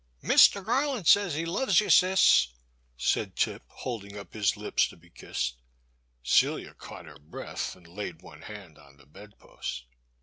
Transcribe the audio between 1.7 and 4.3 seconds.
you, Cis," said Tip, holding